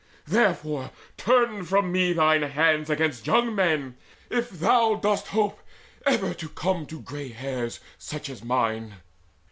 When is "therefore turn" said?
0.25-1.63